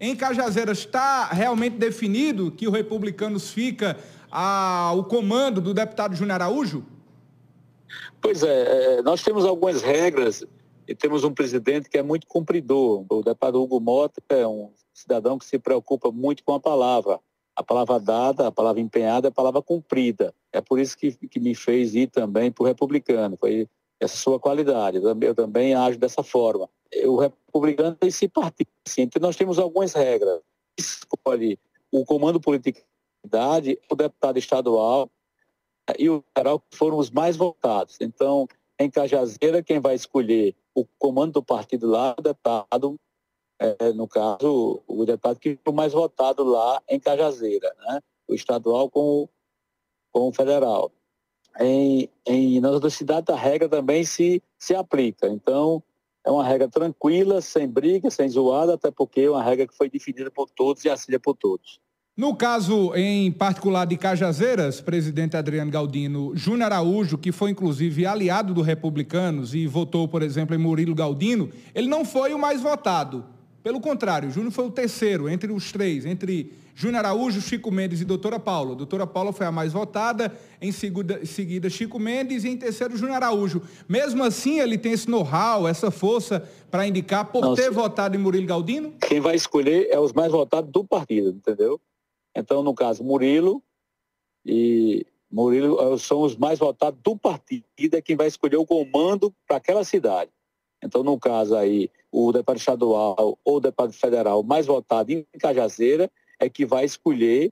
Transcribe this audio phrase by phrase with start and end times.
[0.00, 3.96] Em Cajazeiras está realmente definido que o Republicanos fica
[4.30, 6.84] ao comando do deputado Júnior Araújo?
[8.20, 10.44] Pois é, é, nós temos algumas regras
[10.88, 13.04] e temos um presidente que é muito cumpridor.
[13.08, 17.20] O deputado Hugo Mota é um cidadão que se preocupa muito com a palavra.
[17.56, 20.34] A palavra dada, a palavra empenhada, a palavra cumprida.
[20.52, 23.36] É por isso que, que me fez ir também para o republicano.
[23.38, 23.68] Foi
[24.00, 24.98] essa sua qualidade.
[25.20, 26.68] Eu também ajo dessa forma.
[27.04, 27.16] O
[27.54, 28.68] republicano tem esse partido.
[28.98, 30.40] Então nós temos algumas regras.
[30.78, 31.58] Escolhe
[31.90, 32.80] o comando político
[33.24, 35.10] da cidade, o deputado estadual
[35.98, 37.98] e o federal foram os mais votados.
[38.00, 38.48] Então,
[38.78, 42.96] em Cajazeira, quem vai escolher o comando do partido lá, o deputado,
[43.60, 48.00] é, no caso, o deputado que foi mais votado lá em Cajazeira, né?
[48.26, 49.28] o estadual com,
[50.10, 50.90] com o federal.
[51.60, 55.28] Em, em, nas outras cidades, a regra também se, se aplica.
[55.28, 55.82] Então,
[56.24, 59.90] é uma regra tranquila, sem briga, sem zoada, até porque é uma regra que foi
[59.90, 61.80] definida por todos e assinada por todos.
[62.16, 68.54] No caso em particular de Cajazeiras, presidente Adriano Galdino, Júnior Araújo, que foi inclusive aliado
[68.54, 73.33] do Republicanos e votou, por exemplo, em Murilo Galdino, ele não foi o mais votado.
[73.64, 78.04] Pelo contrário, Júnior foi o terceiro entre os três, entre Júnior Araújo, Chico Mendes e
[78.04, 78.74] doutora Paula.
[78.74, 83.16] Doutora Paula foi a mais votada, em seguida, seguida Chico Mendes e em terceiro Júnior
[83.16, 83.62] Araújo.
[83.88, 88.18] Mesmo assim, ele tem esse know-how, essa força para indicar por Não, ter votado em
[88.18, 88.92] Murilo Galdino?
[89.00, 91.80] Quem vai escolher é os mais votados do partido, entendeu?
[92.36, 93.62] Então, no caso, Murilo
[94.44, 99.34] e Murilo eh, são os mais votados do partido, é quem vai escolher o comando
[99.48, 100.30] para aquela cidade.
[100.84, 106.10] Então, no caso aí, o deputado estadual ou o deputado federal mais votado em Cajazeira
[106.38, 107.50] é que vai escolher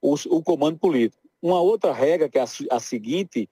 [0.00, 1.22] o, o comando político.
[1.42, 3.50] Uma outra regra, que é a, a, seguinte,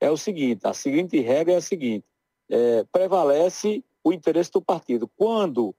[0.00, 2.06] é o seguinte, a seguinte regra é a seguinte,
[2.48, 5.10] é, prevalece o interesse do partido.
[5.16, 5.74] Quando,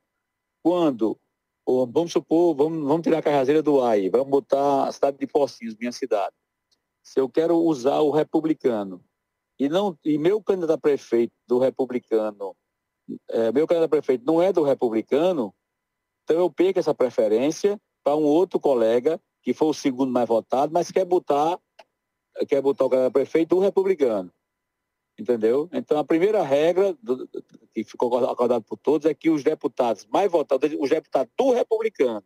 [0.61, 1.17] quando
[1.65, 5.75] vamos supor, vamos, vamos tirar Cajazeira do ar aí, vamos botar a cidade de Pocinhos,
[5.77, 6.35] minha cidade.
[7.01, 9.01] Se eu quero usar o republicano
[9.57, 12.55] e não e meu candidato a prefeito do republicano,
[13.29, 15.53] é, meu candidato a prefeito não é do republicano,
[16.23, 20.73] então eu perco essa preferência para um outro colega que foi o segundo mais votado,
[20.73, 21.59] mas quer botar
[22.47, 24.31] quer botar o candidato a prefeito do republicano.
[25.17, 25.69] Entendeu?
[25.71, 27.29] Então, a primeira regra do,
[27.73, 32.23] que ficou acordado por todos é que os deputados mais votados, os deputados do republicano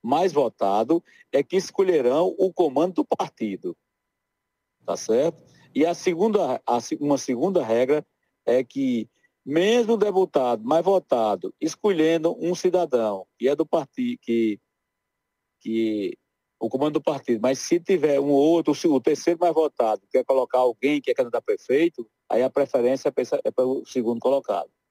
[0.00, 1.02] mais votado,
[1.32, 3.76] é que escolherão o comando do partido.
[4.84, 5.42] Tá certo?
[5.74, 8.06] E a segunda, a, uma segunda regra
[8.46, 9.08] é que,
[9.44, 14.60] mesmo o deputado mais votado escolhendo um cidadão que é do partido, que,
[15.60, 16.16] que
[16.60, 20.58] o comando do partido, mas se tiver um outro, o terceiro mais votado, quer colocar
[20.58, 23.12] alguém que é candidato a prefeito, aí a preferência
[23.44, 24.70] é para o segundo colocado.